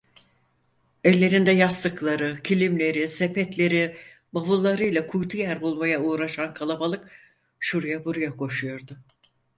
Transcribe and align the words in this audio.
Ellerinde 1.03 1.51
yastıkları, 1.51 2.41
kilimleri, 2.43 3.07
sepetleri, 3.07 3.97
bavulları 4.33 4.83
ile 4.83 5.07
kuytu 5.07 5.37
yer 5.37 5.61
bulmaya 5.61 6.01
uğraşan 6.03 6.53
kalabalık, 6.53 7.11
şuraya 7.59 8.05
buraya 8.05 8.37
koşuyordu. 8.37 8.97